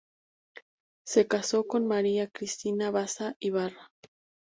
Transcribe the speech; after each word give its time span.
Se 1.05 1.27
casó 1.27 1.67
con 1.67 1.85
María 1.85 2.27
Cristina 2.27 2.89
Basa 2.89 3.35
Ybarra. 3.39 3.91